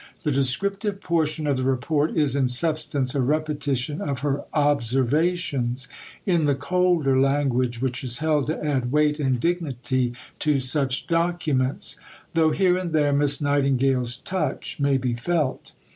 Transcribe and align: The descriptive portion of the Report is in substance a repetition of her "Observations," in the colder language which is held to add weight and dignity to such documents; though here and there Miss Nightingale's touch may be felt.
The 0.23 0.31
descriptive 0.31 0.99
portion 0.99 1.45
of 1.45 1.57
the 1.57 1.63
Report 1.63 2.17
is 2.17 2.35
in 2.35 2.47
substance 2.47 3.13
a 3.13 3.21
repetition 3.21 4.01
of 4.01 4.21
her 4.21 4.45
"Observations," 4.51 5.87
in 6.25 6.45
the 6.45 6.55
colder 6.55 7.19
language 7.19 7.83
which 7.83 8.03
is 8.03 8.17
held 8.17 8.47
to 8.47 8.65
add 8.65 8.91
weight 8.91 9.19
and 9.19 9.39
dignity 9.39 10.13
to 10.39 10.57
such 10.57 11.05
documents; 11.05 11.97
though 12.33 12.49
here 12.49 12.77
and 12.77 12.93
there 12.93 13.13
Miss 13.13 13.39
Nightingale's 13.41 14.15
touch 14.17 14.79
may 14.79 14.97
be 14.97 15.13
felt. 15.13 15.71